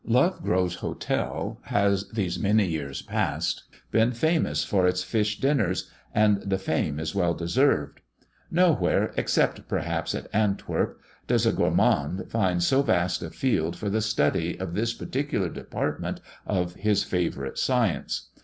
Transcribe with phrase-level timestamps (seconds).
[0.09, 3.61] Lovegrove's Hotel has these many years past
[3.91, 8.01] been famous for its fish dinners, and the fame is well deserved.
[8.49, 14.01] Nowhere, except perhaps at Antwerp, does a gourmand find so vast a field for the
[14.01, 18.29] study of this particular department of his favourite science.